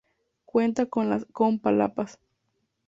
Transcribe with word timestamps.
Cuenta 0.45 0.87
con 0.89 1.59
palapas. 1.59 2.17